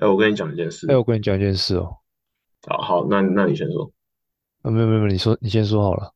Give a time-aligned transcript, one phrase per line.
[0.00, 0.96] 哎，我跟你讲一件事哎，事。
[0.96, 1.94] 我跟你讲一件事哦。
[2.66, 3.90] 好好，那那你先说。
[4.62, 6.12] 啊，没有没有没有，你说你先说好了。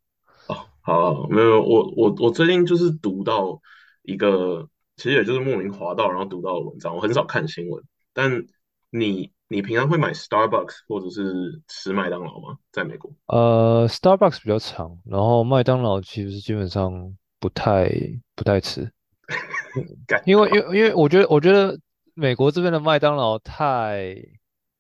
[0.48, 3.60] 哦，好好，没有，我我我最近就是读到
[4.02, 6.96] 一个，其实也就是莫名滑到，然后读到的文章。
[6.96, 8.44] 我很少看新闻，但
[8.90, 12.56] 你你平常会买 Starbucks 或者是吃麦当劳吗？
[12.72, 13.12] 在美国？
[13.26, 17.90] 呃，Starbucks 比较长，然后麦当劳其实基本上不太
[18.34, 18.90] 不太吃，
[20.24, 21.78] 因为因为因为我觉得我觉得
[22.14, 24.16] 美国这边的麦当劳太，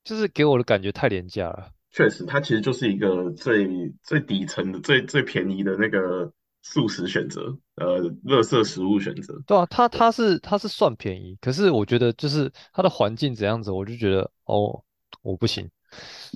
[0.02, 1.70] 就是给我的感觉太廉价了。
[1.90, 3.68] 确实，它其实就是一个最
[4.02, 9.40] 最底层的、最最便宜的那个素食选择，呃，垃圾食物选择。
[9.46, 14.82] 对啊，它它是它是算便宜，可是我觉得就是它的环境怎样子，我就觉得哦，
[15.22, 15.68] 我不行。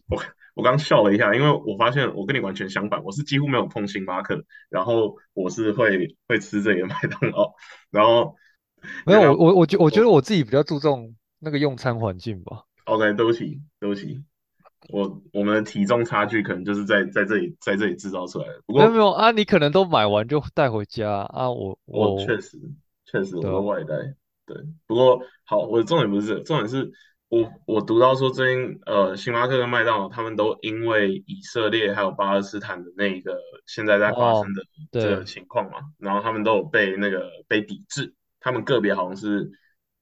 [0.08, 0.22] 我
[0.54, 7.52] 我刚笑了一下，因为我发现我跟你完全相反，我是几乎没有碰星巴克，然后我是会会吃这个麦当劳，
[7.90, 8.36] 然后
[9.06, 12.64] 没有，我我我觉我觉得我自己比较注重那个用餐环境吧。
[12.84, 14.22] OK，对不起，对不起，
[14.90, 18.62] 我我们的体重差距可能就是在在这里在这里制造出来的。
[18.66, 22.58] 不过没有没有啊，你可能都买完就带回家啊，我我我确实
[23.04, 23.94] 确实我都外带，
[24.46, 24.56] 对。
[24.86, 26.90] 不过好，我的重点不是重点是
[27.28, 39.50] 我我读到说最近呃星巴克跟麦当劳他们都因为以色列还有巴勒斯坦的那个现在在发哦，生的这个，情况嘛，然后他们都有被那个被抵制，他们个别好像是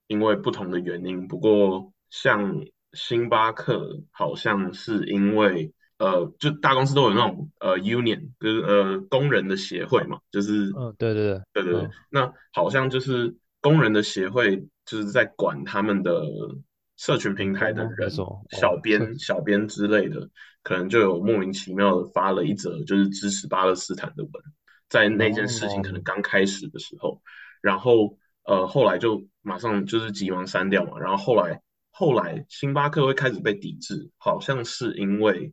[0.07, 5.73] 因为不同的原因，不过像星巴克好像是因为。
[5.99, 16.23] 呃，就大公司都有那种呃 union，就是呃工人的协会嘛，就是嗯，对对对，对对对，嗯，那好像就是工人的协会就是在管他们的
[16.99, 20.29] 社群平台的人，哦，小编、小编之类的，
[20.63, 24.33] 可能就有莫名其妙的发了一则就是支持巴勒斯坦的文，
[24.91, 27.23] 在那件事情可能哦，刚开始的时候，
[27.63, 35.53] 然后呃后来就马上就是急忙删掉嘛，然后后来后来星巴克会开始被抵制，好像是因为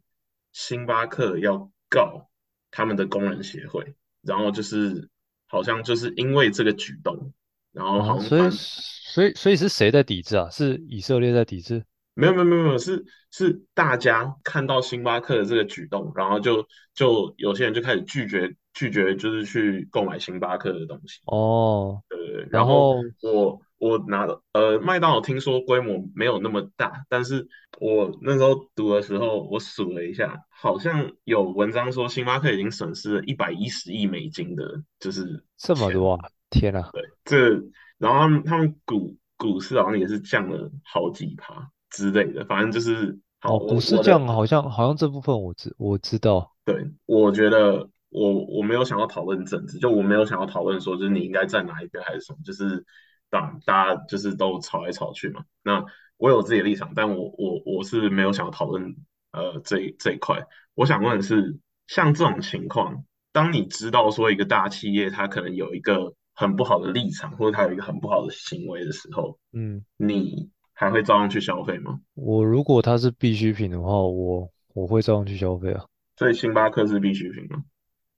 [0.52, 2.30] 星巴克要告
[2.72, 3.96] 他们的工人协会。
[4.26, 5.10] 然后就是
[5.48, 7.34] 好像就是因为这个举动，
[7.74, 10.50] 然后好啊，所以像所以所以是谁在抵制啊？
[10.50, 11.84] 是以色列在抵制？
[12.14, 16.66] 没有没有没有没有是是大家看到星巴克的这个举动，然后就
[16.96, 27.48] 就有些人就开始拒绝拒绝就是去购买星巴克的东西，哦，对，然后我我拿的呃麦当劳听说规模没有那么大，但是
[27.80, 35.92] 我那时候读的时候我数了一下，好像有文章说星巴克已经损失了一百一十亿美金的，就是这么。
[35.92, 36.30] 多啊！
[36.50, 36.90] 天啊！
[37.26, 37.50] 这，
[37.98, 46.52] 然后他们他们股股市好像也是降了好几趴之类的，反正就是好，哦，股市降好像好像这部分我知我知道。
[46.64, 52.86] 对，我觉得我我没有想要讨论政治，就我没有想要讨论说就是你应该站哪一边还是什么，就是
[53.30, 55.44] 当大家就是都吵来吵去嘛。
[55.64, 55.84] 那
[56.18, 58.96] 我有自己的立场，但我我我是没有想要讨论
[59.32, 60.46] 呃这这一块。
[60.76, 61.58] 我想问的是，
[61.88, 72.00] 像这种情况，当你知道说一个大企业它可能有一个很不好的立场，或者它有一个很不好的行为的时候，嗯，你还会照样去消费吗？
[72.14, 75.84] 我如果它是必需品的话，我我会照样去消费啊。
[76.16, 77.64] 所以星巴克是必需品吗？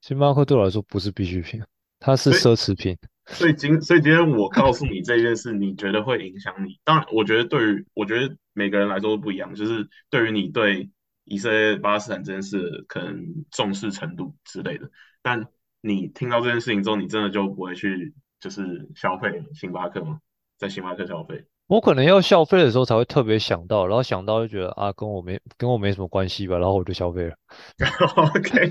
[0.00, 1.62] 星巴克对我来说不是必需品，
[1.98, 2.96] 它是奢侈品。
[3.26, 6.78] 所以今所以今天我告诉你这件事，你觉得会影响你？
[6.84, 10.88] 当然，我觉得对于我觉得每个人来说都不一样，就是对于你对
[11.24, 14.88] 以色列巴勒斯坦这件事可能重视程度之类的。
[15.22, 15.44] 但
[15.80, 20.20] 你听到这件事情之后，你真的就不会去就是消费星巴克吗？
[20.56, 27.34] 在星巴克消费我可能要消费的时候才会特别想到，然后想到就觉得啊，跟我没跟我没什么关系吧，然后我就消费了。？
[28.36, 28.70] OK，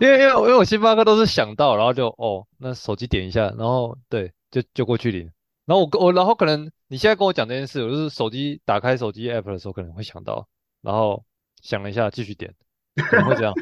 [0.00, 5.30] 因为因为因为我星巴克都是想到，然后就哦，那手机点一下，然后对，就就过去领。
[5.64, 10.46] 然后我我然后可能你现在跟我讲这件事，我就是手机打开手机 app 的时候可能会想到，
[10.82, 11.24] 然后
[11.62, 12.54] 想了一下继续点，
[12.96, 13.54] 可能会这样。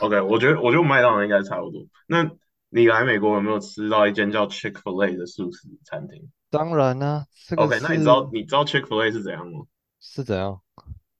[0.00, 1.80] OK，我觉得我觉得麦当劳应该差不多。
[2.08, 2.28] 那
[2.70, 9.60] 你来美国有没有吃到一间叫 Chick-fil-A 的素食餐厅当然呢、这个？OK，那你知道你知道 Chick-fil-A 是怎样吗？
[10.00, 10.60] 是怎样？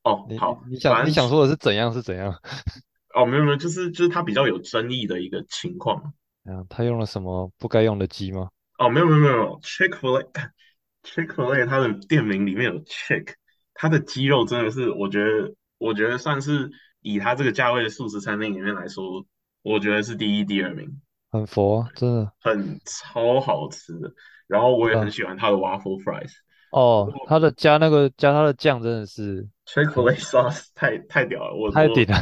[0.04, 2.32] 哦，好，你想你想说的是怎样是怎样？
[3.14, 6.14] 哦，没有没有，就是就是它比较有争议的一个情况。
[6.44, 8.48] 啊，他用了什么不该用的鸡吗？
[8.78, 13.34] 哦，没有没有没有，Chick-fil-A，Chick-fil-A 它的店名里面有 Chick，
[13.74, 16.70] 它的鸡肉真的是，我觉得我觉得算是
[17.00, 19.26] 以它这个价位的素食餐厅里面来说，
[19.62, 22.32] 我觉得是第一、第二名，很佛啊，真的。
[22.40, 24.12] 很超好吃的。
[24.48, 26.32] 然后我也很喜欢它的 waffle fries。
[26.70, 32.16] 哦，他的加那个加他的酱真的是 Chick-fil-A 很 sauce 太太屌了，我我太顶了。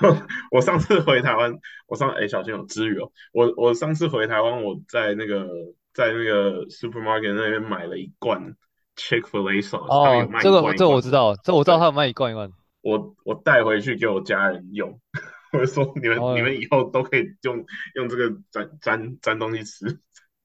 [0.00, 0.16] 我
[0.52, 1.52] 我上次回台湾，
[1.88, 5.48] 我上哎小心有支语哦，我我上次回台湾，我在那个
[5.92, 8.54] 在那个 supermarket 那边买了一罐
[8.96, 10.88] Chick Fil A sauce，哦，这个这。
[10.88, 12.48] 我知道，这我知道，他有卖一罐一罐。
[12.82, 15.00] 我我带回去给我家人用，
[15.52, 17.64] 我就说你们你哦，们以后都可以用
[17.96, 19.98] 用这个沾沾沾东西吃。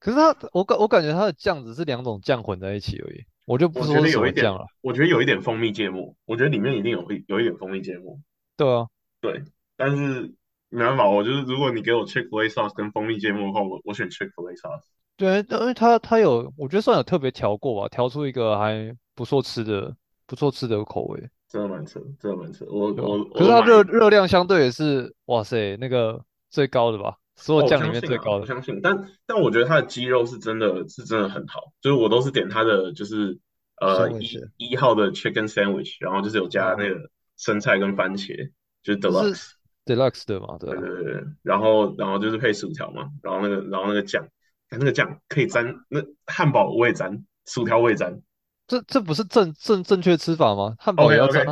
[0.04, 4.66] 可是它我感我感觉它的酱只是两种酱混在一起而已，我就不我觉说是什得有一点，么酱了。
[4.82, 8.20] 我觉得有一点蜂蜜芥末，我觉得里面一定有一有一点蜂蜜芥末。
[8.54, 8.86] 对啊，
[9.22, 9.42] 对，
[9.78, 10.30] 但是
[10.68, 14.84] 没办法，我就是如果你给我 Chick Fil A sauce 跟蜂蜜芥末的话，我我选 Chick Fil A sauce。
[15.16, 19.96] 对，因为它它有，我觉得算有特别调过吧，调出一个还不错吃的
[20.26, 22.66] 不错吃的口味，真的蛮扯，真的蛮扯。
[22.68, 22.92] 我？
[22.92, 28.40] 我可是它热热量相对也是，哇塞，那个最高的吧，所有酱里面最高的。
[28.42, 28.80] 我相信。
[28.82, 33.38] 但但我觉得它的鸡肉是真的是真的很好，就是我都是点它的就是
[33.80, 38.50] 呃一一号的 chicken sandwich，然后就是有加那哦，个生菜跟番茄，
[38.82, 39.50] 就是 deluxe。
[39.84, 40.80] deluxe 的嘛，对对啊。
[40.80, 44.26] 对对对，然后然后就是配薯条嘛，然后那个然后那个酱，
[44.70, 48.22] 看那个酱可以沾，那汉堡我也沾，薯条我也沾。
[48.66, 50.74] 这这不是正正正确吃法吗？
[50.78, 51.44] 汉堡要沾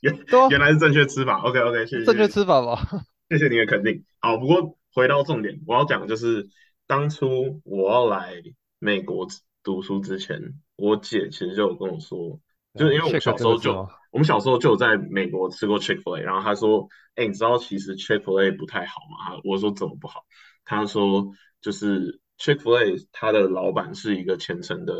[0.00, 0.18] 原
[0.50, 1.38] 原来是正确吃法。
[1.42, 2.80] OK OK，谢谢正确吃法吧。
[3.28, 4.02] 谢谢你的肯定。
[4.20, 6.48] 好，不过回到重点，我要讲的就是
[6.86, 8.32] 当初我要来
[8.78, 9.28] 美国
[9.62, 10.40] 读书之前，
[10.74, 12.40] 我姐其实就有跟我说，
[12.74, 13.86] 就是因为我们小时候就？
[14.10, 19.38] 我们小时候就有在美国吃过 Chick-fil-A，然后她说，哎，你知道其实 Chick-fil-A 不太好吗？
[19.44, 20.24] 我说怎么不好？
[20.64, 24.94] 她说就是 Chick-fil-A 它的老板是一个虔诚的，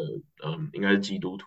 [0.44, 1.46] 嗯，应该是基督徒，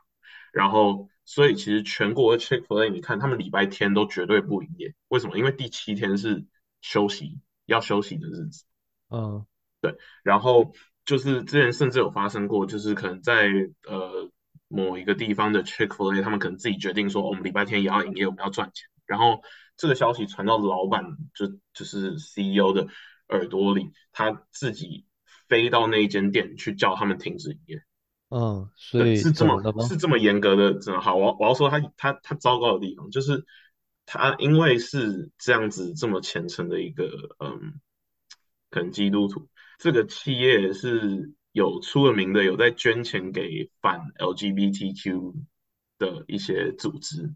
[0.51, 5.37] 然后所以其实全国的 Chick-fil-A，你看他们礼拜天都绝对不营业，为什么？
[5.37, 6.47] 因为第七天是
[6.81, 7.39] 休息
[7.69, 8.66] 要休息的日子。
[9.10, 9.45] 嗯，
[9.81, 10.74] 对然后
[11.06, 13.48] 就是之前甚至有发生过，就是可能在
[13.88, 14.30] 呃
[14.68, 18.88] 某一个地方的 Chick-fil-A，他们可能自己决定说，哦我们礼拜天也要营业，我们要赚钱。
[19.06, 19.42] 然后
[19.77, 22.88] 这个消息传到老板就就是 CEO 的
[23.30, 25.06] 耳朵里，他自己
[25.48, 27.81] 飞到那一间店去叫他们停止营业。
[28.30, 29.60] 嗯，所，以是这么？
[29.88, 31.16] 是这么严格的，真的好。
[31.16, 33.44] 我要我要说他他他糟糕的地方，就是
[34.11, 37.79] 他因为是这样子这么虔诚的一个嗯，
[38.71, 39.47] 可能基督徒，
[39.77, 45.35] 这个企业是有出了名的，有在捐钱给反 LGBTQ
[46.00, 47.35] 的一些组织，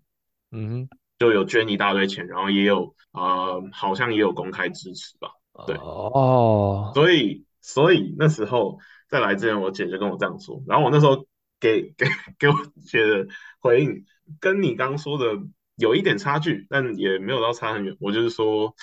[0.49, 0.89] 嗯
[1.19, 5.29] 就有捐一大堆钱，然后也有呃，好像也有公开支持吧。
[5.67, 11.27] 对，哦，所以所以那时候在来之前，我姐就跟我这样说，然后我那时候
[11.59, 12.07] 给给
[12.39, 13.27] 给我姐的
[13.59, 14.05] 回应
[14.39, 15.39] 跟你刚刚说的
[15.77, 17.95] 有一点差距，但也没有到差很远。
[17.99, 18.73] 我就是说，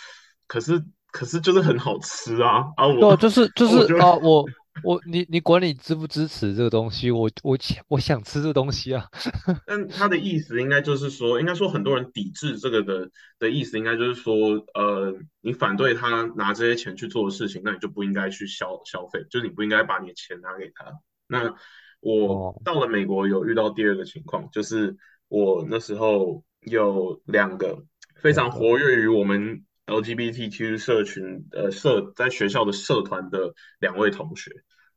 [0.46, 4.44] 可是可是就是很好吃啊啊我就是就是啊，我
[4.84, 9.06] 我你你管你支不支持这个东西，我我想我想吃这个东西啊，
[9.66, 14.34] 但他的意思应该就是说，应该说很多人抵制这个的的意思，应该就是说，
[14.74, 20.86] 呃，你反对他拿这些钱去做的事情，那你就不应该去消消费，就是你不应该把你的钱拿给他。
[21.26, 21.54] 那
[22.00, 24.96] 我哦，到了美国有遇到第二个情况，就是
[25.28, 27.84] 我那时候有两个
[28.16, 34.50] 非常，活跃于我们 LGBTQ 社群呃社在学校的社团的两位同学，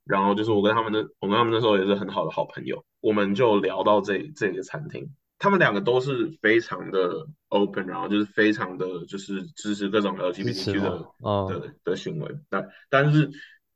[0.04, 12.30] 然后就是我跟他们的，我跟他们那时候也是很好的好朋友，我们就聊到这这个餐厅，他们两个都是非常的 open，然后就是非常的就是支持各种 LGBTQ，的嗯，的的行为。
[12.50, 13.31] 但但是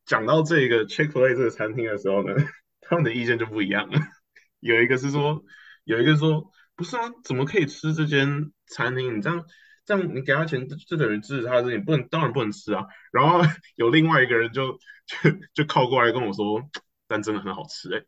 [0.06, 2.36] 讲到这个 Chick-fil-A 这个餐厅的时候呢，
[2.82, 4.00] 他们的意见就不一样了。
[4.60, 5.44] 有一个是说，
[5.84, 9.18] 有一个说不是啊，怎么可以吃这间餐厅？
[9.18, 9.44] 你这样
[9.84, 12.86] 这样你给他钱，就就等于支持他的事情，不能当然不能吃啊。
[13.12, 13.42] 然后
[13.76, 16.62] 有另外一个人就就就靠过来跟我说，
[17.08, 18.04] 但真的很好吃哎、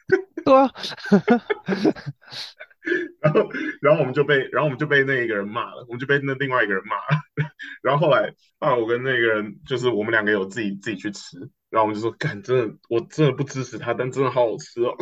[0.44, 0.70] 对啊，
[3.20, 3.48] 然后
[3.80, 7.50] 然后我们就被然后我们就被那一个人骂了，我们就被那另外一个人骂了。
[7.82, 11.38] 然后后来后来我跟那个人就是我们两个有自己自己去吃，
[11.70, 14.94] 然后我们就说，干真的我真的不支持他，但真的好好吃哦。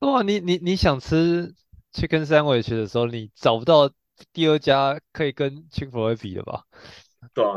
[0.00, 1.54] 哇啊，你你你想吃
[1.96, 3.90] chicken sandwich 的时候，你找不到
[4.34, 6.64] 第二家可以跟 Chick-fil-A 比的吧？
[7.32, 7.54] 对啊，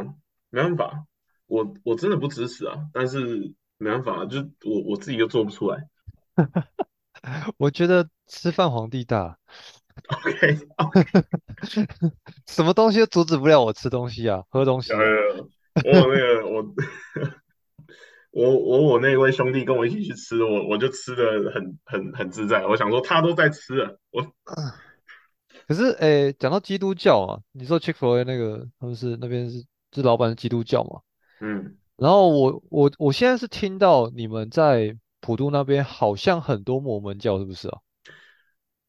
[0.49, 1.05] 没办法，
[1.47, 5.89] 我我真的不支持啊，但是没办法，就我我自己又做不出来。
[7.57, 9.37] 我觉得吃饭皇帝大
[10.07, 11.05] ，OK OK，
[12.47, 15.03] 什么东西都阻止不了我吃东西啊，喝东西有啊。
[15.03, 15.47] 有有，
[15.83, 16.63] 我那个我
[18.31, 22.65] 我我我那位兄弟跟我一起去吃，我我就吃的很很很自在。
[22.65, 24.21] 我想说他都在吃了，我
[25.67, 31.01] 可是，诶，讲到基督教啊，你说 Chick-fil-A 那个他们是那边是是老板是基督教嘛？
[31.41, 37.79] 嗯，然后我我我现在是听到你们在普渡那边好像很多摩门教，是不是啊？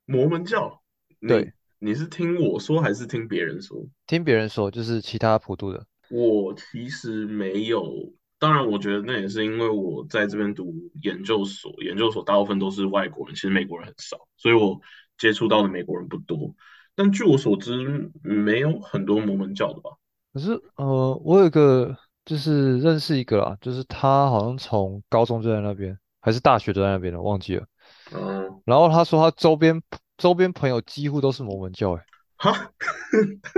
[0.06, 0.82] 摩门教，
[1.28, 3.86] 对，你是听我说还是听别人说？
[4.06, 5.86] 听别人说就是其他普渡的。
[6.08, 14.80] 我其实没有当然，我觉得那也是因为我在这边读研究所，研究所大部分都是外国人，其实美国人很少，所以我
[15.18, 16.54] 接触到的美国人不多。
[16.96, 19.90] 但据我所知，没有很多摩门教的吧？
[20.32, 21.94] 可是呃，我有一个
[22.24, 27.66] 就是认识一个啊，就是他好像从高中就在那边，还是大学就在那边了，忘记了。
[28.14, 29.82] 嗯，然后他说他周边
[30.16, 32.02] 周边朋友几乎都是摩门教，诶，
[32.36, 32.72] 哈，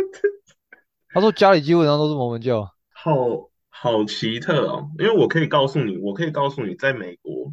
[1.15, 2.69] 他说家里基本上都是摩门教。
[2.91, 4.91] 好好奇特哦。
[4.99, 7.53] 因为我可以告诉你，我可以告诉你，在美国，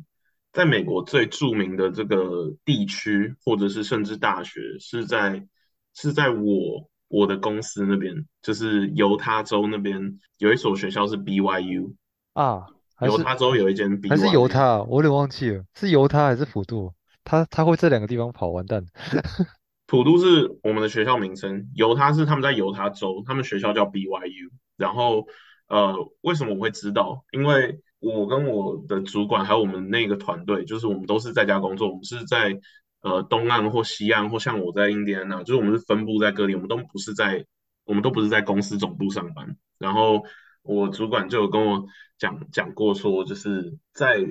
[0.52, 5.48] 在美国最著名的这个地区，或者是甚至大学，是在
[5.96, 11.96] 是在我我的公司那边，就是犹他州那边有一所学校是 BYU，
[12.34, 14.48] 啊，还是犹他州有一间还是犹。
[14.48, 16.94] 他啊，我有点忘记了，是犹他还是普渡？
[17.24, 18.84] 他他会这两个地方跑，完蛋。
[19.88, 24.52] 普渡是我们的学校名称，犹他是他们在犹他州，他们学校叫 BYU。
[24.78, 25.26] 然后，
[25.70, 27.24] 呃，为什么我会知道？
[27.32, 32.60] 因为我跟我的主管还有我们那个团队，就是我们都是在家工作，我们是在
[33.02, 37.46] 呃东岸或西岸，或像我在印第安纳，就是我们是分布在各地，我们都不是在，
[37.86, 39.56] 我们都不是在公司总部上班。
[39.78, 40.24] 然后
[40.64, 41.86] 我主管就有跟我
[42.18, 44.26] 讲讲过说，就是在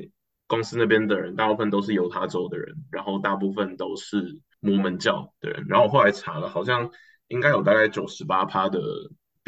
[0.46, 5.66] 公司那边的人，大部分都是犹他州的人，然后大部分都是摩门教的人。
[5.68, 6.90] 然后我后来查了，好像
[7.28, 8.80] 应该有大概九十八趴的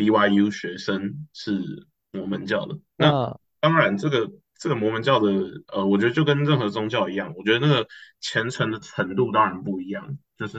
[0.01, 2.79] BYU 学生是摩门教的。
[2.97, 5.31] 那那当然，这个这个摩门教的，
[5.73, 7.87] 呃，我觉得就跟任何宗教一样，我觉得那个
[8.21, 10.59] 虔诚的程度当然不一样，就是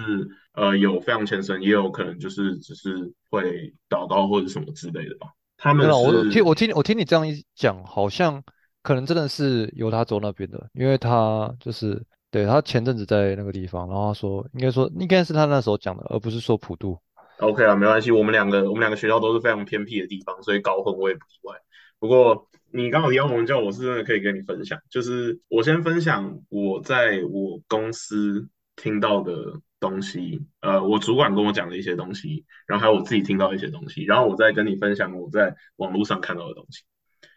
[0.53, 5.27] 呃有非常虔诚，也有可能就是只是会祷告或者什么之类的吧。
[5.57, 8.43] 他们我听我听我听你这样一讲，好像
[8.83, 16.99] 可能真的是犹他州那边的，因为他就是对他前阵子在那个地方，然后他说应该说应该是他那时候讲的，而不是说普渡。
[17.41, 21.55] OK 啊，没关系，我们两个我们两个学校都是非常偏僻的地方，所以搞混我也不意外。
[21.97, 36.83] 不过你刚好提到摩门教，我是真的可以跟你分享，就是我先分享我在我公司听到的东西，呃，我主管跟我讲的一些东西，然后还有我自己听到的一些东西，然后我再跟你分享我在网络上看到的东西。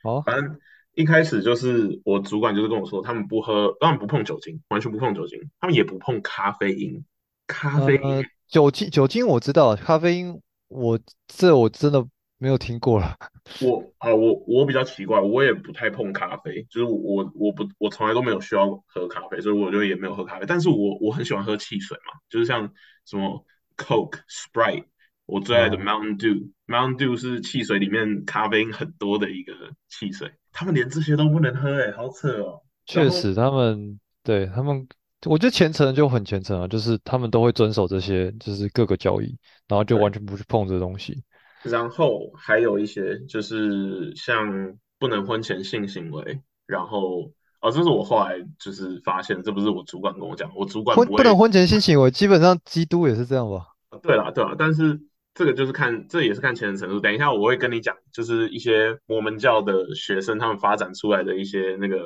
[0.03, 0.59] 好，反正
[0.95, 7.03] 一开始就是我主管就是跟我说，他们不喝，他们不碰酒精，完全不碰酒精，他们也不碰咖啡因，
[7.47, 8.03] 咖啡因。
[8.03, 12.07] 呃，酒精酒精我知道，咖啡因我这我真的
[12.39, 13.17] 没有听过了。
[13.61, 20.47] 我啊，我我比较奇怪，我也不太碰咖啡，就是我我不我从来都没有需要喝咖啡，所以我就也没有喝咖啡。
[20.47, 22.73] 但是我我很喜欢喝汽水嘛，就是像
[23.05, 23.45] 什么
[23.77, 24.85] Coke、Sprite，
[25.27, 29.53] 我最爱的哦 Mountain Dew，Mountain Dew 是汽水里面咖啡因很多的一个
[29.89, 32.63] 汽水，他们连这些都不能喝，哎，好扯哦。
[32.87, 34.87] 确实，他们对他们，
[35.25, 39.37] 我觉得虔诚就很虔诚啊，就是他们都会遵守这些，就是各个交易，
[39.69, 41.23] 然后就完全不去碰这东西。
[41.63, 50.95] 然后还有一些就是像不能婚前性行为，然后哦，这是我后来就是发现，这不是我主管跟我讲，我主管。
[50.95, 53.67] 不能婚前性行为，基本上基督也是这样吧？
[54.03, 55.01] 对啦，对啦，但是
[55.33, 57.01] 这个就是看，这也是看虔诚程度。
[57.01, 62.05] 等一下我会跟你讲，就是一些摩门教的学生他们发展出来的一些那个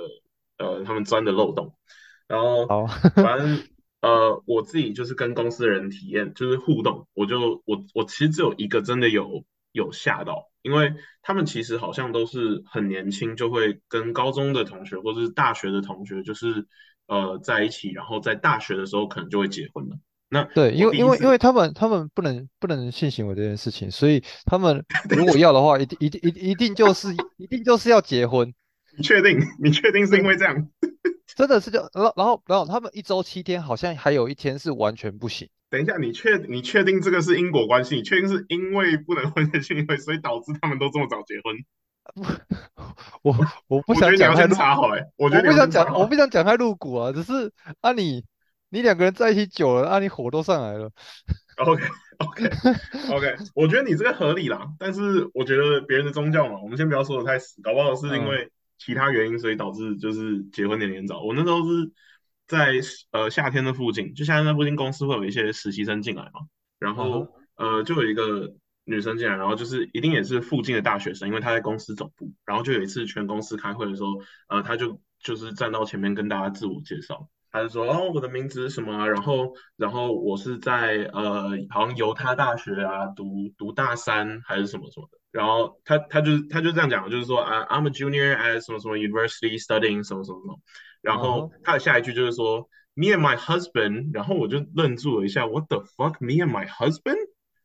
[0.58, 1.74] 呃，他们钻的漏洞。
[2.28, 3.58] 然后好， 反正
[4.00, 16.66] 呃，我自己就是跟公司的人体验，就是互动，我就我我其实只有一个真的有有吓到，因为他们其实好像都是很年轻就会跟高中的同学或者是大学的同学就是
[17.08, 19.96] 呃在一起，然后在大学的时候可能就会结婚了。
[20.30, 24.84] 那对，因为因为因为他们他们不能不能性行为这件事情，所以他们
[25.16, 27.08] 如果要的话，一定一定一定一定就是
[27.38, 28.52] 一定就是要结婚，
[28.96, 29.40] 你确定？
[29.58, 30.68] 你确定是因为这样？
[31.36, 35.48] 真的是就然后然后然后他们一周七天，好像还有一天是完全不行。
[35.70, 37.96] 等一下，你确你确定这个是因果关系？
[37.96, 41.54] 你确定是因为不能婚前性行为，所以导致他们都这么早结婚？
[43.22, 48.24] 我我不想讲太露，查好哎、我我觉得你不想讲，我不想讲太露骨啊，只是啊你
[48.70, 50.90] 你两个人在一起久了，啊你火都上来了。
[51.58, 51.82] OK
[52.18, 52.50] OK
[53.12, 61.22] OK， 我觉得你这个合理啦，但是我觉得别人的宗教嘛，我们先不要说的太死，搞不好是因嗯为其他原因，所以导致就是结婚年龄早。
[61.22, 61.90] 我那时候是
[62.46, 62.74] 在
[63.10, 66.40] 呃夏天的附近，就夏天的附近公司会有一些实习生进来嘛，
[66.78, 68.54] 然嗯后呃就有一个
[68.84, 74.08] 女生进来，然后就是一定也是附近的大学生，因为她在公司总部，然后就有一次全公司开会的时候，
[74.48, 77.28] 呃，她就就是站到前面跟大家自我介绍。
[77.50, 79.06] 他就说哦，我的名字是什么啊？
[79.06, 85.17] 然后，然后我是在呃，好像犹他大学啊，读读大三还是什么什么的。
[85.30, 90.60] 然后他他就是他就这样讲，就是说啊，I'm a junior at 什么什么 university studying 什么什么什么。
[91.00, 94.12] 然后他的下一句就是说，me and my husband。
[94.14, 97.18] 然后我就愣住了一下，What the fuck？me and my husband？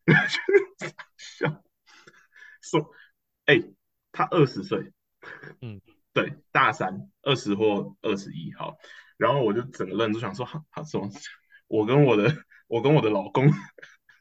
[1.18, 1.64] 笑，
[2.62, 2.92] 说，
[3.46, 3.64] 哎，
[4.12, 4.92] 他二十岁，
[5.62, 5.82] 嗯，
[6.14, 8.76] 对，大三二十或二十一，好，
[9.18, 11.10] 然后我就整个愣住，想说，哈，什么？
[11.68, 12.36] 我跟我的
[12.68, 13.50] 我跟我的老公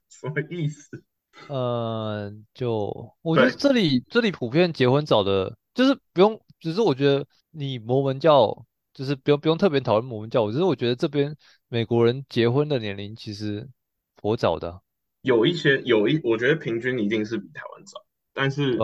[0.09, 1.05] 什么意思？
[1.49, 11.37] 呃，就我觉得，这里这里普遍结婚早的，就是不用，只是我觉得你摩门教就是不用不用特别讨论摩门教，只是我觉得这边
[11.69, 13.69] 美国人结婚的年龄其实
[14.17, 14.81] 颇早的啊。
[15.23, 18.79] 有一些有一，我觉得平均一定是比台湾早，但是？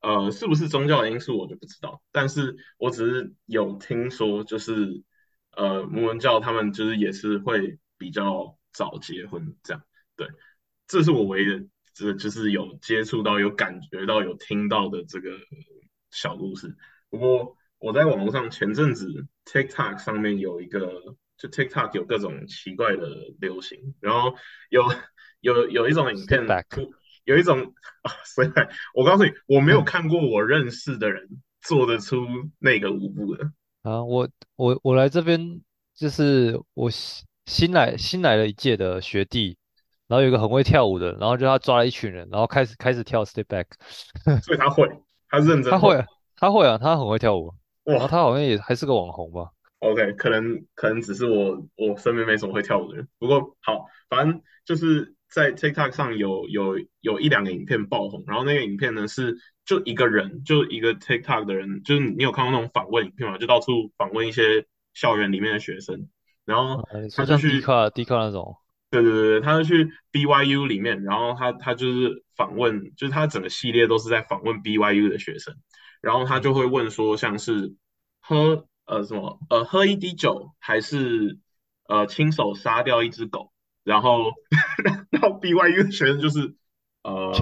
[0.00, 5.02] 呃，是不是宗教的因素我就不知道，但是我只是有听说，就是
[5.56, 9.82] 呃，摩门教他们就是也是会比较早结婚这样，
[10.14, 10.28] 对，
[10.86, 11.66] 这是我唯一的，
[11.98, 15.30] 这就是有接触到、有感觉到、有听到的这个
[16.12, 16.76] 小故事。
[17.10, 23.08] 不过我在网络上前阵子 TikTok 上面有一个，就 TikTok 有各种奇怪的
[23.40, 24.36] 流行，然后
[24.70, 24.84] 有
[25.40, 26.46] 有有一种影片
[27.24, 28.48] 有一种啊，所以
[28.94, 31.28] 我告诉你，我没有看过我认识的人
[31.60, 32.24] 做得出
[32.60, 33.52] 那个舞步的，
[33.82, 35.60] 啊，我我我来这边
[35.96, 39.57] 就是我新新来新来了一届的学弟，
[40.08, 43.66] 然后有一个很会跳舞的，然后就他抓了一群人，然后开始开始跳 step back，
[44.42, 44.88] 所以他会，
[45.28, 47.52] 他认真，他会啊，他会啊，他很会跳舞，
[47.84, 49.50] 哇他好像也还是个网红吧
[49.80, 59.36] ，，OK，可能可能只是我我身边没什么会跳舞的人，不过好，反正就是在 TikTok 上有有有一两个影片爆红，然后那个影片呢是
[59.66, 63.36] 就一个人，就一个 TikTok 的人，就是你有看过那种访问影片吗？
[63.36, 66.08] 就到处访问一些校园里面的学生，
[66.46, 66.82] 然后
[67.14, 68.56] 他就去卡 D 卡那种，
[68.90, 75.54] 对对对，他就去 BYU 里面，然后他他就是访问，就是他整个系列都是在访问 BYU 的学生，
[76.00, 77.74] 然后他嗯，就会问说，像是
[78.20, 81.38] 喝呃什么呃喝一滴酒，还是
[81.86, 83.52] 呃亲手杀掉一只狗，
[83.84, 84.32] 然后
[85.10, 86.54] 然后 BYU 的学生就是
[87.02, 87.32] 呃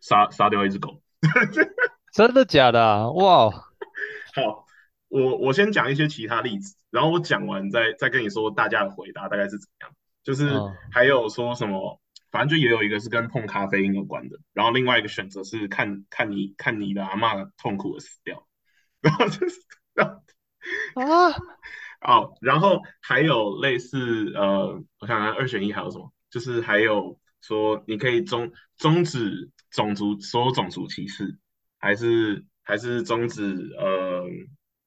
[0.00, 1.02] 杀杀掉一只狗。
[2.14, 3.10] 真的假的啊？
[3.10, 3.52] 哇哦，
[4.34, 4.64] 好，
[5.08, 9.92] 我我先讲一些其他例子，然后我讲完再再跟你说大家的回答大概是怎样。
[10.22, 12.00] 就是嗯，还有说什么，
[12.30, 18.46] 反正就也有一个是跟碰咖啡因有关的，然后另外一个选择是看看你看你的阿嬷痛苦的死掉，
[19.00, 19.56] 然后就是
[20.94, 21.32] 啊，
[22.02, 31.38] 哦，然后还有类似呃，我想想二选一还有什么，就是还有说你可以终终止种族所有种族歧视，
[31.78, 33.42] 还是还是终止
[33.78, 34.24] 呃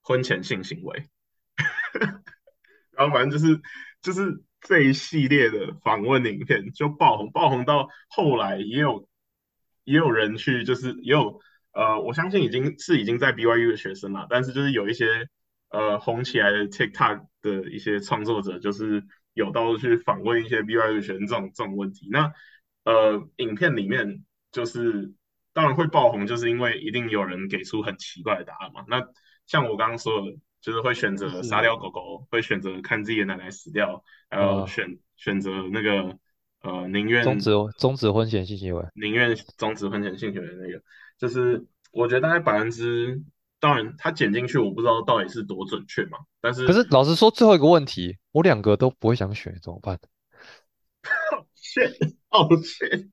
[0.01, 1.07] 婚前性行为。
[2.95, 3.60] 然后反正就是
[4.01, 9.08] 就是这一系列的访问影片就爆红，爆红到后来也有
[9.84, 11.39] 也有人去，就是也有
[11.73, 15.28] 呃，我相信已经是已经在 BYU 的学生了，但是就是有一些
[15.69, 22.08] 呃红起来的 TikTok 的一些创作者，就是有到去访问一些 BYU 学生这种这种问题。
[22.12, 22.32] 那
[22.86, 25.13] 呃，影片里面就是
[25.52, 28.86] 当然会爆红，就是因为一定有人给出很奇怪的答案嘛。
[28.88, 29.02] 那
[29.45, 36.17] 像我刚刚说的，就是会选择杀掉狗狗，会选择看自己的奶奶死掉，还有呃，选选择那个
[36.62, 38.86] 呃宁愿终止愿终止婚前性行为。
[38.95, 40.82] 宁愿终止婚前性行为的那个，
[41.19, 43.21] 就是我觉得大概百分之，
[43.60, 49.99] 当然他剪进去我不知道到底是多准确嘛，但是可是老实说，最后一个问题，我两个都不会想选，怎么办
[51.58, 53.10] ？shit，哦 shit，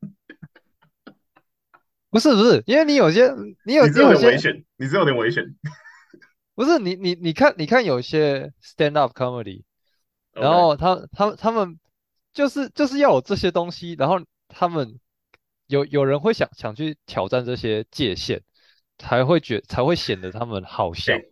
[2.11, 3.35] 不是不是，因为你有些
[3.65, 5.45] 你有你这有些点危险，你这有点危险
[6.61, 9.63] 不是你你你看你看有些 stand up comedy，
[10.33, 11.81] 然后他他他们
[12.35, 15.01] 就是就是要有这些东西，然后他们
[15.69, 18.43] 有有人会想想去挑战这些界限，
[18.99, 21.15] 才会觉才会显得他们好笑。
[21.15, 21.23] 哎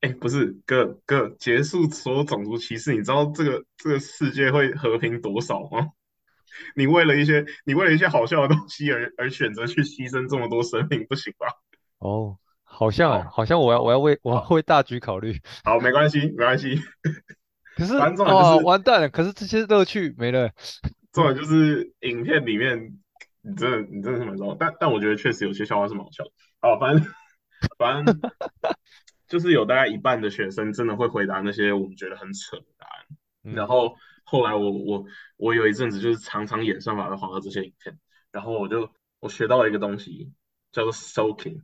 [0.00, 5.88] 哎，不是哥哥，结束所有种族歧视，你知道这个这个世界会和平多少吗？
[6.74, 11.48] 你为了一些你为了一些好笑的东西而而选择去牺牲这么多生命，不行吧？
[11.98, 12.38] 哦，
[12.78, 15.36] 好像哎，好，好像我要我要好，为我要，为大局考虑。
[15.64, 16.76] 好，没关系，没关系，
[17.74, 20.48] 可是反正重点就哦，完蛋了，可是这些乐趣没了。
[21.10, 22.96] 重点就是影片里面，
[23.42, 26.30] 你真的你真的是蛮糟，但但我觉得确实有些笑话是蛮好笑的。
[26.60, 27.04] 好，反正
[27.78, 28.20] 反正
[29.26, 33.54] 就是有大概一半的学生真的会回答那些我们觉得很扯的答案。
[33.54, 35.04] 然嗯后后来我我
[35.36, 37.98] 我有一阵子就是常常演算法会滑到这些影片，
[38.30, 38.88] 然后我就
[39.18, 40.32] 我学到了一个东西
[40.70, 41.62] 叫做 soaking。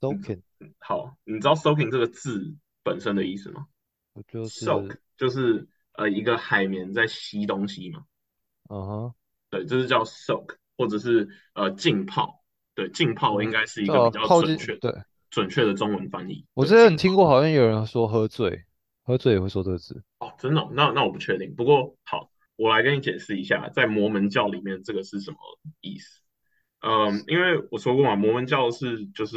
[0.00, 0.40] ，，soaking，
[0.78, 3.66] 好，你知道 soaking 这个字本身的意思吗
[4.12, 8.04] 我就？soak 就是呃一个海绵在吸东西嘛。
[8.68, 9.14] 嗯哼，
[9.50, 12.44] 对，这是叫 soak，或者是呃浸泡。
[12.74, 14.94] 对，浸泡应嗯，该是一个比较准确对，
[15.28, 16.46] 准确的中文翻译。
[16.54, 16.96] 我之前。
[16.96, 18.64] 听过，好像有人说喝醉，
[19.02, 20.02] 喝醉也会说这个字。
[20.20, 21.54] 哦，真的哦那那我不确定。
[21.56, 25.38] 不过好，我来跟你解释一下，在摩门教里面这个是什么
[25.80, 26.19] 意思。
[26.80, 29.36] 嗯，因为我说过嘛，摩门教是就是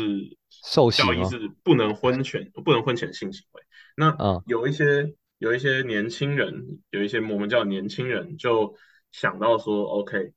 [0.49, 0.89] 受？
[0.91, 3.61] 教义是不能婚前不能婚前性行为。
[3.97, 8.75] 那啊，有一些有一些年轻人，有一些摩门教年轻人就
[9.11, 10.31] 想到说，OK，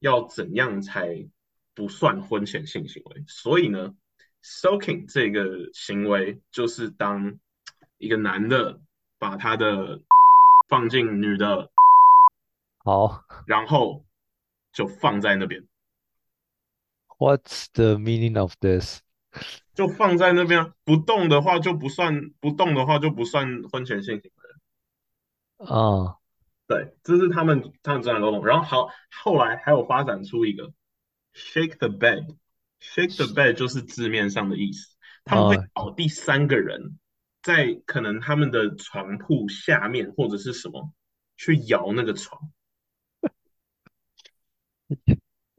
[0.00, 1.28] 要怎样才
[1.74, 3.24] 不算婚前性行为？
[3.28, 3.94] 所以呢
[4.42, 7.38] ，soaking 这个行为就是当
[7.98, 8.80] 一个男的
[9.18, 10.00] 把他的
[10.68, 11.70] 放进女的，
[12.78, 14.02] 好然后
[14.72, 15.62] 就放在那边。
[17.18, 19.00] ，What's the meaning of this？
[19.74, 25.66] 就放在那边啊，不动的话就不算，不动的话就不算婚前性行为。
[25.66, 26.16] 啊，
[26.66, 28.44] 对，这是他们他们自然沟通。
[28.46, 30.72] 然后好，后来还有发展出一个
[31.34, 36.98] shake the bed，shake the bed 就是字面上的意思，他们会啊，找第三个人
[37.42, 40.92] 在可能他们的床铺下面或者是什么
[41.36, 42.50] 去摇那个床。
[44.88, 44.96] 我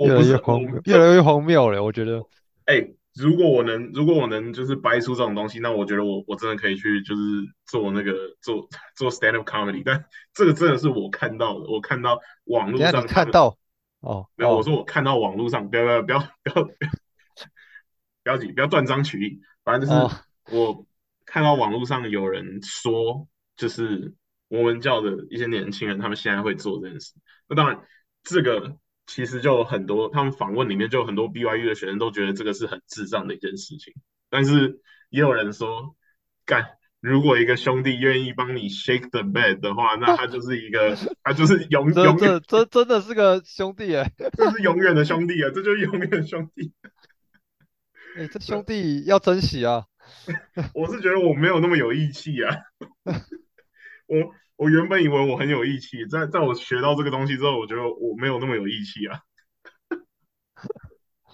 [0.05, 2.21] 越来越荒谬， 越来越荒谬了，我觉得。
[2.65, 7.21] 哎，如果我能，如果我能就是掰出这种东西，那我觉得我我真的可以去就是
[7.65, 9.81] 做那个做做 stand up comedy。
[9.83, 13.57] 但 这个真的是我看到的，我看到网络上看到，
[14.01, 16.63] 哦没有，我哦说我看到网络上，不要不要不要不要
[18.23, 19.41] 不要急，不要断章取义。
[19.63, 20.09] 反正就哦，
[20.47, 20.85] 是我
[21.25, 24.13] 看到网络上有人说，就是
[24.47, 27.13] 我们教的一些年轻人，他们现在会做这件事。
[27.47, 27.81] 那当然，
[28.23, 28.77] 这个
[29.11, 33.95] 其实就有很多，他们访问里面就有很多 BYU 的学生都觉得这个是很智障的一件事情。
[34.29, 35.95] 但是也有人说，
[36.45, 36.67] 干，
[37.01, 46.71] 如果一个兄弟愿意帮你 shake the bed 的话，那他就是一个， 他就是永这永远，这这真的是个兄弟哎， 这是永远的兄弟啊，这就是永远的兄弟。
[48.15, 49.85] 哎，这兄弟要珍惜啊。
[50.75, 52.55] 我是觉得我没有那么有义气啊，
[54.05, 59.21] 我我原本以为我很有义气，在在我学到这个东西之后，我觉得我没有那么有义气啊。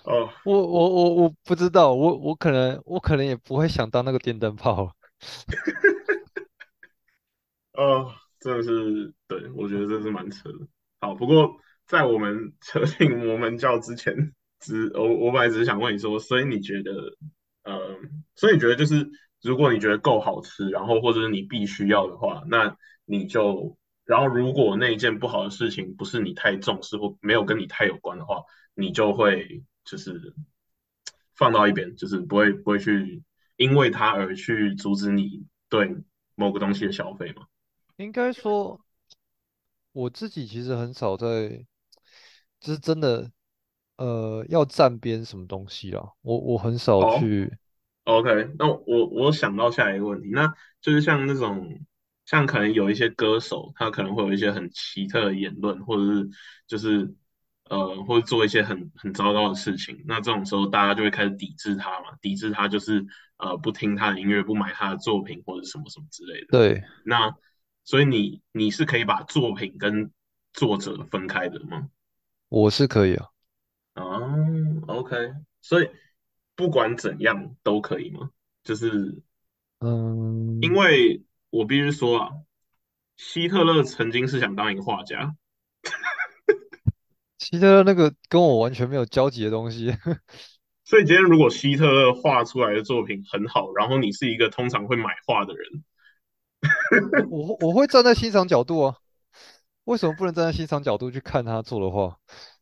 [0.03, 4.95] 哦，我我我我不知道，我我可能我可能也不会想当那个电灯泡。
[7.73, 10.67] 哦，真的是，对，我觉得这是蛮扯的。
[11.01, 11.57] 好，不过
[11.87, 16.91] 在我们扯进摩门教之前，只我我本来只是想问你说，所以你觉得，
[17.63, 17.97] 呃，
[18.35, 19.09] 所以你觉得就是，
[19.45, 30.33] 如果你觉得够好吃，然后或者是你必须要的话，那你就，然后如果那一件不好的事情不是你太重视或没有跟你太有关的话，你就会就是
[31.35, 33.23] 放到一边，就是不会不会去
[33.55, 35.95] 因为它而去阻止你对
[36.33, 37.45] 某个东西的消费嘛。
[37.97, 38.81] 应该说，
[39.91, 41.65] 我自己其实很少在，
[42.59, 43.31] 就是真的，
[43.97, 46.13] 呃，要站边什么东西啦。
[46.21, 47.57] 我我很少好去
[48.05, 51.85] ，，OK，那我我想到下一个问题，那就是像那种，
[52.25, 56.29] 像可能有一些歌手，他可能会有一些很奇特的言论，或者是
[56.65, 57.13] 就是
[57.69, 63.05] 呃，或者做一些很很糟糕的事情，那这种时候大家就会开始抵制他嘛，抵制他就是
[63.37, 66.47] 呃不听他的音乐，不买他的作品或者什么什么之类的。
[66.51, 67.35] 对，那
[67.83, 70.11] 所以你你是可以把作品跟
[70.53, 71.89] 作者分开的吗？
[72.49, 73.25] 我是可以啊。
[73.95, 74.45] 哦
[74.87, 75.15] ，OK，
[75.61, 75.89] 所以
[76.55, 78.31] 不管怎样都可以吗？
[78.63, 79.21] 就是
[79.79, 82.29] 嗯因嗯，为我必须说啊，
[83.17, 85.35] 希特勒曾经是想当一个画家，
[87.37, 89.91] 希特勒那个跟我完全没有交集的东西，
[90.85, 95.83] 所以今天如果希特勒画出来的作品很好，然后你是一个通常会买画的人，
[97.29, 98.97] 我我我会站在欣赏角度啊。
[99.85, 102.19] 为什么不能站在欣赏角度去看他做的画？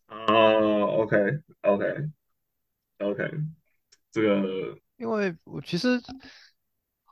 [0.07, 2.13] 哦，OK，OK，OK，
[4.13, 5.99] 这个因为我其实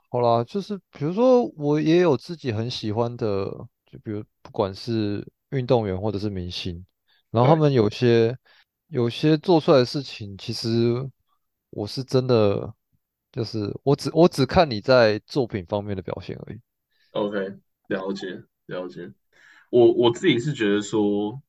[0.08, 3.46] 好啦，就是比如说我也有自己很喜欢的，
[3.84, 6.86] 就比如不管是运动员或者是明星，
[7.30, 8.38] 然后他们有些
[8.86, 11.10] 有些做出来的事情，其实
[11.70, 12.72] 我是真的
[13.32, 16.60] 就是我只我只看你在作品方面的表现而已。
[17.12, 17.38] ，OK，
[17.88, 19.10] 了解了解。
[19.70, 21.42] 我我自己是觉得说，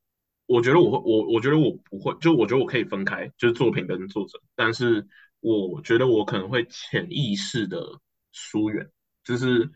[0.45, 5.05] 我觉得我会，我我觉得我不会，就我觉得我可以分开，就是作品跟作者，但是
[5.43, 7.99] 我觉得我可能会潜意识的
[8.31, 8.89] 疏远，
[9.23, 9.69] 就是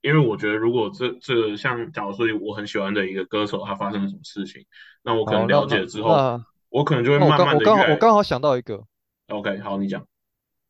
[0.00, 4.64] 因为我觉得如果这这个像假如说我很喜欢的一个歌手，他发生了什么事情，
[5.02, 8.86] 那我可能了解之后，那我可能就会慢慢刚我刚好我刚好想到一个
[9.26, 10.06] ，，OK，好，你讲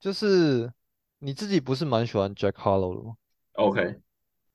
[0.00, 0.72] 就是
[1.18, 3.16] 你自己不是蛮喜欢 Jack Harlow 的吗
[3.52, 4.00] ？，OK，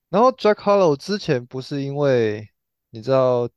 [0.10, 2.50] 然后 Jack Harlow 之前不是因为
[2.90, 3.48] 你知道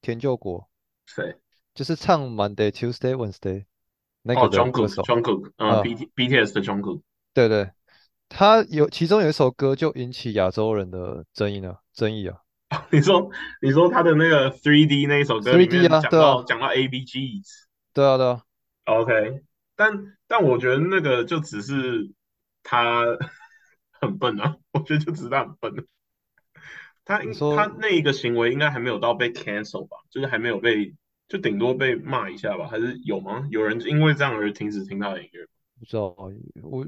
[0.00, 0.70] 田救国，
[1.06, 1.36] 谁？
[1.74, 3.64] 就是唱 Monday Tuesday Wednesday
[4.22, 7.02] 那哦个的歌手，Jungkook，Jungkook，呃啊，，B T BTS 的 Jungkook，
[7.34, 7.70] 对对，
[8.28, 12.36] 他有其中有一首歌就引起亚洲人的争议呢，争议啊
[12.92, 13.30] 你说
[13.60, 17.64] 你说他的那个 Three D 那一首歌里，3D 面啊，对啊，讲到讲到 ABGs。
[17.92, 18.42] 对啊，对啊。
[18.84, 19.42] OK，
[19.74, 22.12] 但但我觉得那个就只是
[22.62, 23.04] 他
[24.00, 25.86] 很笨啊，我觉得就只是他很笨。
[27.04, 30.94] 他应他那一个行为应该还没有到被 cancel 吧，就是还没有被，
[31.30, 33.46] 就顶多被骂一下吧，还是有吗？
[33.52, 35.46] 有人因为这样而停止听他的音乐？
[35.78, 36.08] 不知道，
[36.60, 36.86] 我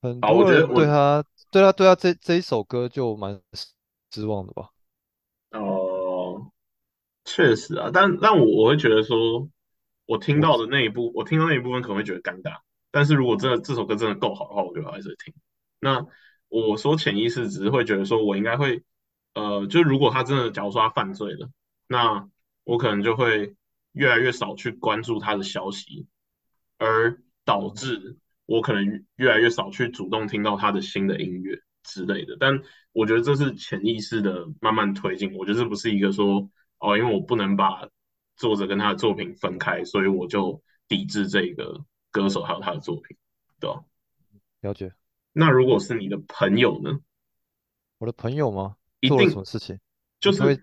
[0.00, 3.66] 很啊，我多人对觉得我他对他对他这这一首歌就蛮失
[4.10, 4.70] 失望的吧？
[5.50, 6.50] 哦，
[7.26, 9.46] 确实啊，但但我我会觉得说，
[10.06, 15.34] 我听到的那一部，我听到那一部分可能会觉得尴尬，但是如果真的这首歌真的够好的话，我就还是会听。
[15.78, 16.06] 那
[16.48, 18.82] 我说潜意识只是会觉得说，我应该会，
[19.34, 21.50] 呃，就如果他真的，假如说他犯罪了，
[21.86, 22.28] 那
[22.68, 23.56] 我可能就会
[23.92, 26.06] 越来越少去关注他的消息，
[26.76, 32.36] 而导致我可能越越来越少去主动听到他的新的音乐之类的。
[32.38, 32.60] 但
[32.92, 37.88] 我觉得这是潜意识的慢慢推进，我觉得这不是一个说哦，因为我不能把
[38.36, 43.16] 作者跟他的作品分开，所以我就抵制这个歌手还有他的作品，
[43.58, 43.82] 对吧？
[44.60, 44.92] 了解
[45.32, 47.00] 那如果是你的朋友呢？
[47.96, 48.76] 我的朋友吗？
[49.08, 49.80] 做了什一定么事情？
[50.20, 50.62] 就是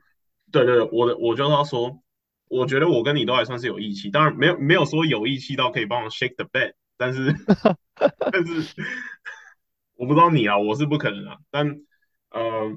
[0.51, 2.01] 对对对，我的我就要说，
[2.47, 7.33] 我觉得我跟你都还算是有义气，当然没有没有说有义气到可以帮我 shake the bed，但是
[8.31, 8.75] 但是
[9.95, 11.37] 我不知道你啊，我是不可能啊。
[11.49, 11.81] 但
[12.29, 12.75] 呃，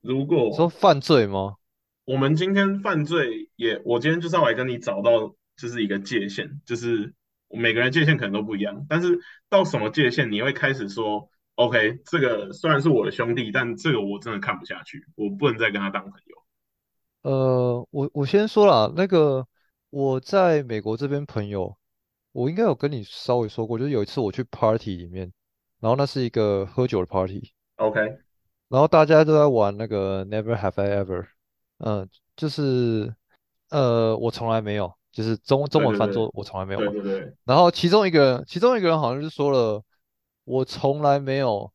[0.00, 1.56] 如果说犯罪吗？
[2.04, 7.12] 我们今天犯罪也，我今天就是要来跟你找到就是一个界限，就是
[7.50, 9.18] 每个人界限可能都不一样，但是
[9.50, 16.37] 到什么界限你会开始说，OK，这个虽然是我的兄弟，但这个我真的看不下去，我不能再跟他当朋友。
[17.28, 19.46] 呃，我我先说啦，那个
[19.90, 21.76] 我在美国这边朋友，
[22.32, 25.30] 我应该有跟你稍微说过，就是有一次我去 party 里面，
[25.78, 28.00] 然后那是一个喝酒的 party，OK，
[28.70, 31.26] 然后大家都在玩那个 Never Have I Ever，
[31.80, 33.14] 嗯、就是
[33.68, 37.20] 呃我从来没有，就是中中文翻作我从来没有嘛，对对。
[37.20, 39.84] 对然后其中一个人，其中一个人好像就说了，
[40.44, 41.70] 我从来没有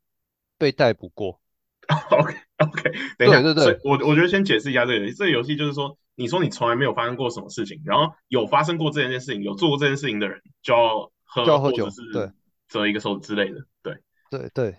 [0.58, 1.40] 被逮捕过，，
[2.10, 2.38] OK
[2.72, 12.34] OK，等一下，对对对，我我觉得先解释一下这个游戏，这个游戏就是说，你说你从来没有发生过什么事情，然后有发生过这件事情，有做过这件事情的人就要喝就要喝酒，对是
[12.68, 13.98] 折一个手之类的，对。
[14.30, 14.76] 对对。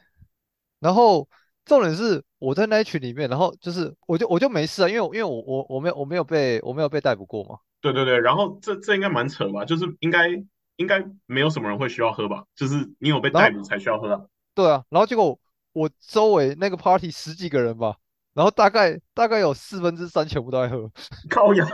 [0.81, 1.29] 然后
[1.65, 9.65] 重点是我在那一群里面，然后就是我就我就没事啊，因为因为我我我没有我没有被我没有被逮捕过嘛，对对对，然后这这应该蛮扯吧？
[9.65, 10.29] 就是应该
[10.77, 12.45] 应该没有什么人会需要喝吧？
[12.57, 14.21] 就是你有被逮捕才需要喝啊。
[14.55, 15.39] 对啊，然后结果
[15.75, 17.95] 我周围那个 party 十几个人吧，
[18.33, 20.91] 然后大概大概有四分之三全部都在喝，
[21.29, 21.67] 靠呀！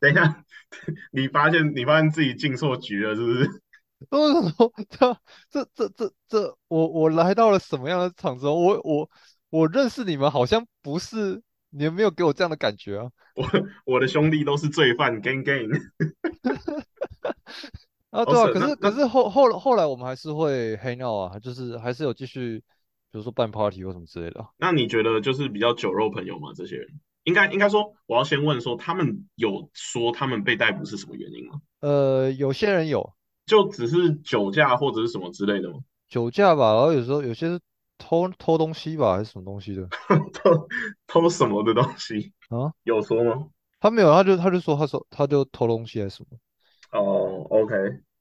[0.00, 0.44] 等一下，
[1.12, 3.48] 你发现你发现自己进错局了，是不是？
[4.10, 5.16] 都是说这
[5.50, 8.54] 这这这这我我来到了什么样的场子哦？
[8.54, 9.10] 我我
[9.50, 13.10] 我认识你们好像不是，你们没有给我这样的感觉啊。
[13.34, 13.44] 我
[13.84, 15.68] 我的兄弟都是罪犯，gang gang。
[18.10, 22.58] 啊，哦，对啊，可是可是后后后来我们还是会黑闹啊，就是还是有继续，
[23.10, 24.48] 比如说办 party 或什么之类的啊。
[24.56, 26.50] 那你觉得就是比较酒肉朋友吗？
[26.54, 26.88] 这些人
[27.24, 31.60] 应该应该说，我要先问说，他们有说他们被逮捕是什么原因吗？
[31.80, 33.12] 呃，有些人有
[33.46, 35.80] 就只是酒驾或者是什么之类的吗？
[36.08, 37.60] 酒驾吧，然后有时候有些是
[37.98, 39.86] 偷偷东西吧，还是什么东西的
[40.32, 40.66] 偷
[41.06, 42.32] 偷什么的东西？
[42.48, 42.72] 啊？
[42.84, 43.48] 有说吗？
[43.80, 46.38] 他没有，他就他就说他说他就偷东西还是什么，
[46.92, 47.74] 哦，OK，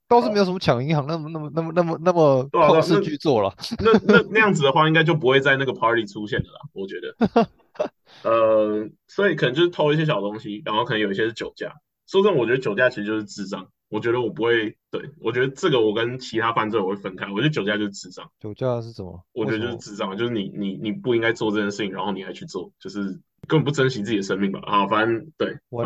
[0.08, 3.54] 倒是没有什么抢银行那么那么那么那么那么对啊，对啊，旷世巨作了。
[3.80, 7.50] 那那那那样子的话，应该就不会在那个 party 出现的啦，我觉得。
[8.24, 11.74] 呃，所以可能就是偷一些小东西，然后可能有一些是酒驾。
[12.08, 13.68] 说真的，我觉得酒驾其实就是智障。
[13.90, 17.26] 我觉得我不会，对，我觉得这个我跟其他犯罪我会分开。
[17.32, 19.24] 我觉得酒驾就是智障，酒驾是什么？
[19.34, 19.76] 我觉得为什么？
[19.78, 23.18] 就是智障，就是你你你不应该做这件事情，然后你还去做，就是
[23.48, 24.60] 根本不珍惜自己的生命吧。
[24.64, 25.84] 啊，反正对，我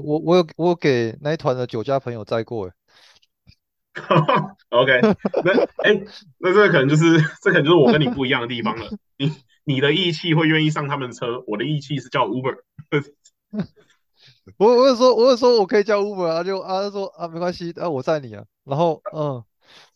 [0.00, 2.72] 我我有我有给那一团的酒家朋友载过，诶
[4.68, 5.00] OK，
[5.44, 6.04] 那哎，
[6.38, 8.90] 那这个可能就是这可能就是我跟你不一样的地方了。
[9.16, 9.32] 你
[9.64, 12.56] 你的义气会愿意上他们的车，我的义气是叫 Uber。
[14.58, 19.42] 我我有说我有说我可以叫 Uber 啊，就啊他说啊没关系，啊我载你啊，然后嗯，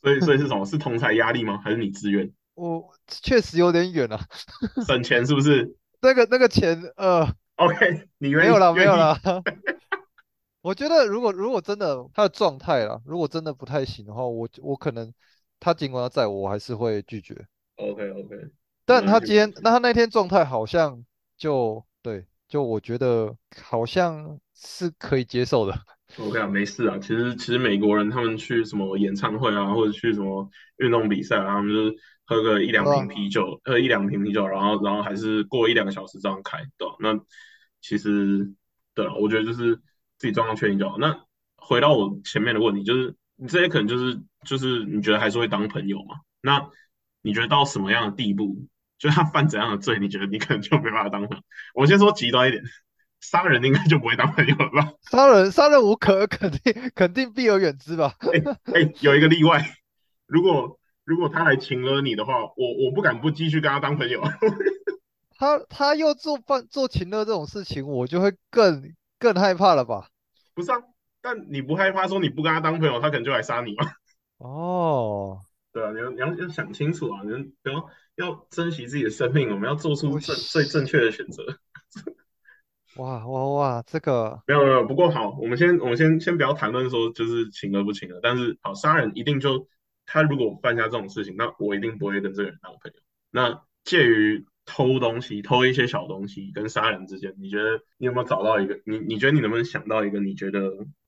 [0.03, 0.65] 所以所以是什么？
[0.65, 1.61] 是同才压力吗？
[1.63, 4.19] 还是你自愿我确实有点远啊，
[4.87, 5.25] 省钱？
[5.27, 9.17] 是不是那个那个钱呃？OK， 你没有了没有了，
[10.63, 15.13] 我觉得如果如果真的他的状态啦，如果真的不太行的话，我我可能
[15.59, 17.47] 他尽管要在我，我还是会拒绝。
[17.77, 18.37] ？OK OK，
[18.85, 21.05] 但他今天那他那天状态好像
[21.37, 25.79] 就对，就我觉得好像是可以接受的。
[26.19, 26.99] OK 啊，没事啊。
[26.99, 31.97] 其实其实美国人他们去什么演唱会啊，或者去什么运动比赛啊，他们就是
[32.31, 36.95] 喝个一两瓶啤酒，喝一两瓶啤酒，然后然后还是过一两个小时这样开，对吧？
[37.01, 37.19] 那
[37.81, 38.53] 其实
[38.95, 39.75] 对啊，我觉得就是
[40.17, 40.97] 自己状况确定就好。
[40.97, 41.25] 那
[41.57, 46.21] 回到我前面的问题，就是你这些可能就是就是你觉得还是会当朋友嘛？
[46.41, 46.65] 那
[47.21, 48.65] 你觉得到什么样的地步，
[48.97, 51.43] 就他犯怎样的罪，你觉得你可能就没办法当朋友？
[51.75, 52.63] 我先说极端一点，
[53.21, 54.93] 杀人应该就不会当朋友了吧？
[55.11, 58.15] 杀人杀人无可肯定肯定避而远之吧？
[58.21, 58.41] 哎
[58.73, 59.63] 哎，有一个例外，
[60.29, 60.79] 如果
[61.11, 64.23] 如果他来请了你的话，我我不敢不继续跟他当朋友。
[65.37, 70.07] 他他又做犯做情勒这种事情，我就会更更害怕了吧？
[70.55, 70.79] 不是啊，
[71.21, 73.91] 但你不害怕说你不跟他当朋友，他可能就来杀你吗？
[74.39, 75.41] 哦，
[75.73, 77.31] 对啊，你要你要要想清楚啊，你
[77.65, 81.45] 要要珍惜自己的生命，我们要做出正最正确的选择。
[82.99, 89.67] 哇哇哇，这个没有没有，不过好，我们先我们先先不要谈论说就是情了不情了，但是好杀人一定就
[90.13, 93.01] 他如果犯下这种事情，那我一定不会跟这个人当朋友。
[93.31, 94.45] 那介于。
[94.67, 98.79] 偷东西，偷一些小东西，跟杀人之间，你觉得你有没有找到一个？
[98.85, 100.61] 你你觉得你能不能想到一个你觉得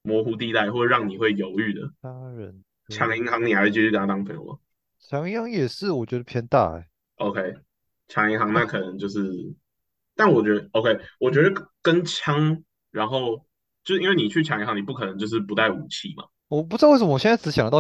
[0.03, 1.83] 模糊地带，或者让你会犹豫的？
[2.03, 4.59] 杀人、抢银行，你还会继续跟他当朋友吗？
[4.99, 6.88] 抢银行也是，我觉得偏大哎。
[7.17, 7.55] OK，
[8.09, 9.55] 抢银行那可能就是，
[10.17, 13.47] 但我觉得 OK，我觉得跟枪，然后
[13.85, 16.25] 就是因为你去抢银行，你不可能就是不带武器嘛。
[16.49, 17.79] 我不知道为什么我现在只想得到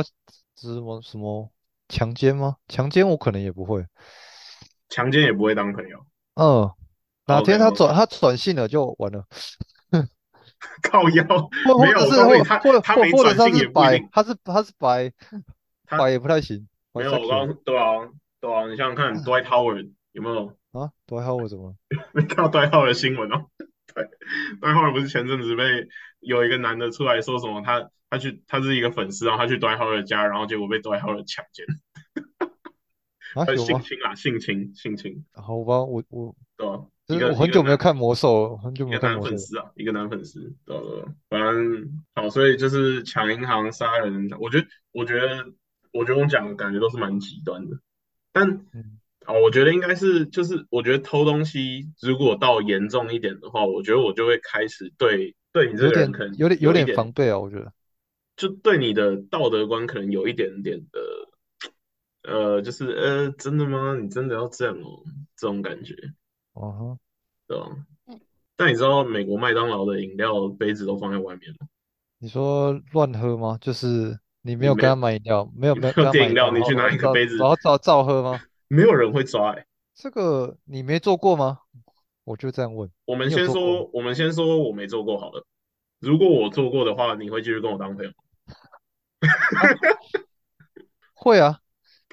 [0.56, 1.50] 什么什么
[1.88, 2.56] 强奸吗？
[2.68, 3.84] 强奸我可能也不会。
[4.88, 5.98] 强奸也不会当朋友。
[6.34, 6.70] 嗯，
[7.26, 9.24] 哪天他转他转性了就完了。
[10.82, 11.24] 靠腰，
[11.80, 15.12] 没有，他他没转性也白，他是他是白，
[15.88, 16.68] 白也不太行。
[16.92, 18.08] 没有，我刚对啊
[18.40, 21.74] 对啊，你想想看，Dwight Howard 有没有啊？Dwight Howard 怎么？
[22.12, 23.46] 没看到 Dwight Howard 的新闻哦？
[24.60, 25.88] 对，Dwight Howard 不是前阵子被
[26.20, 27.62] 有一个男的出来说什么？
[27.62, 31.66] 他他去他是一个粉丝，然后他去 Dwight Howard 家，然后结果被 Dwight Howard 强奸。
[33.34, 35.24] 啊，性侵啊，性侵，性侵。
[35.32, 37.28] 好吧，我我对吧？
[37.30, 39.30] 我很久没有看魔兽，很久没有看魔兽。
[39.30, 41.04] 粉丝啊，一个男粉丝，对对。
[41.30, 45.46] 反正好，所以就是抢银行、杀人，我觉得，我觉得，
[45.92, 47.78] 我觉得我讲的感觉都是蛮极端的。
[48.32, 48.66] 但，
[49.26, 57.38] 哦，我觉得应该是，就是我觉得偷东西，如果到严重一点的话，我觉得我就会开始对对你这个人可能有点有点防备啊。
[57.38, 57.72] 我觉得，
[58.36, 61.00] 就对你的道德观可能有一点点的。
[62.24, 63.96] 呃，就是呃，真的吗？
[64.00, 65.02] 你真的要这样哦？
[65.36, 65.92] 这种感觉，
[66.52, 66.96] 哦，
[67.48, 67.66] 对吧？
[68.54, 71.66] 但你知道美国麦当劳的饮料杯子都放在外面吗？
[72.18, 73.58] 你说乱喝吗？
[73.60, 78.40] 就是你没有跟他买饮料，没有没有点饮料，你去拿一个杯子，然后照照喝吗？
[78.74, 81.58] 没有人会抓哎，这个你没做过吗？
[82.24, 82.90] 我就这样问。
[83.04, 85.46] 我们先说，我们先说我没做过好了。
[86.00, 88.10] 如果我做过的话，你会继续跟我当朋友？
[91.12, 91.58] 会啊。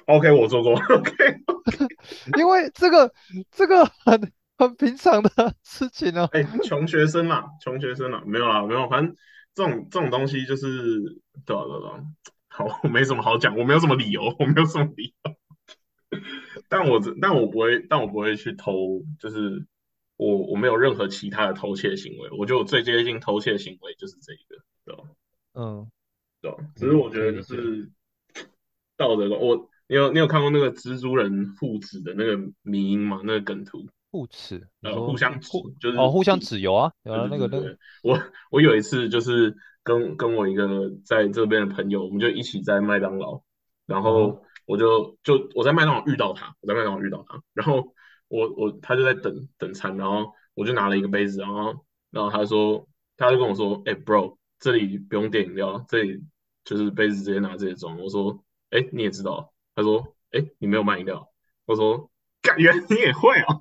[0.04, 0.74] OK，我做过。
[0.94, 1.12] OK，
[2.36, 3.10] 因为这个
[3.50, 5.30] 这个很很平常的
[5.62, 6.28] 事情啊。
[6.32, 9.16] 哎，穷学生嘛，穷学生嘛，没有啦，没有，反正
[9.54, 10.68] 这种这种东西就是
[11.46, 12.04] 对啊对啊。
[12.48, 15.32] 好，我没什么好讲，我没有什么理由，我没有什么理由。
[16.70, 19.66] 但我但我不会，但我不会去偷，就是
[20.16, 22.30] 我我没有任何其他的偷窃行为。
[22.30, 24.56] 我觉得我最接近偷窃行为就是这一个，
[24.86, 25.02] 对吧？
[25.52, 25.90] 嗯，
[26.40, 26.50] 对。
[26.76, 27.90] 只是我觉得就是
[28.96, 29.68] 道德观，我。
[29.90, 33.20] 你有你有看过那个蜘蛛人互指的那个迷音吗？
[33.24, 35.48] 那个梗图互指，呃，互相指，
[35.80, 37.76] 就是哦，互相指油啊，有那个那个。
[38.04, 38.16] 我
[38.52, 39.52] 我有一次就是
[39.82, 43.42] 跟跟我一个在这边的朋友，我们就一起在麦当劳，
[43.84, 47.92] 然后我就就我在麦当劳遇到他，我在麦当劳遇到他，然后
[48.28, 56.22] 我我他就在等等餐，然后我就拿了一个杯子，然后然后他说他就跟我说，哎，bro，这里不用点饮料，这里
[56.62, 57.98] 就是杯子直接拿这些装。
[57.98, 59.52] 我说，哎，你也知道。
[59.72, 61.30] 他说：“哎，你没有卖饮料。”
[61.64, 62.10] 我说
[62.42, 63.60] ：“感觉你也会哦。”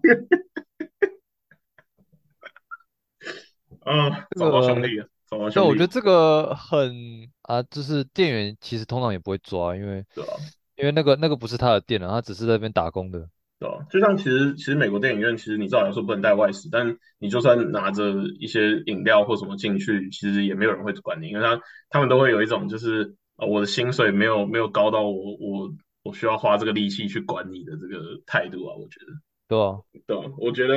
[3.82, 5.56] 啊，找到兄弟了，找到兄弟。
[5.56, 10.34] 但我觉得这个很啊，就是店员其实通常也不会抓，因为对啊，
[10.80, 13.30] 因为那个那个不是他的店啊，他只是在那边打工的。
[13.60, 25.74] 对啊，就像其实其实美国电影院，其实你照理说不能带外食，但你就算拿着一些饮料或什么进去，其实也没有人会管你，因为他他们都会有一种就是啊，我的薪水没有没有高到我我。
[26.02, 29.12] 我需要花这个力气去管你的这个态度啊，我觉得，
[29.50, 29.78] 对啊，
[30.08, 30.76] 对啊，我觉得，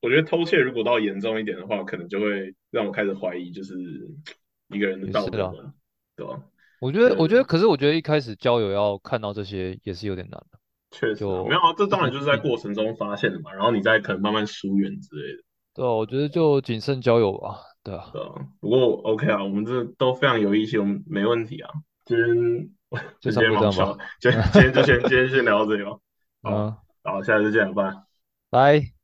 [0.00, 3.74] 我觉得偷窃如果到严重一点的话，可能就会让我开始怀疑，就是
[4.68, 5.74] 一个人的道德观，
[6.14, 6.40] 对吧？
[6.84, 10.58] 我觉得，我觉得，可是我觉得一开始交友要看到这些也是有点难的，
[10.90, 15.42] 确实，没有啊，这当然就是在过程中发现的嘛，然后你再可能慢慢疏远之类的，
[15.74, 21.70] 对啊，我觉得就谨慎交友吧，对啊，对啊，不过 OK 啊，我们这都非常有义气，我们没问题啊，
[22.04, 22.70] 今天。
[23.20, 25.98] 就 今天忙笑，今今天就先今天先聊到这里吧。
[26.44, 27.96] 好，好，下次见，拜拜。
[28.50, 28.84] 拜。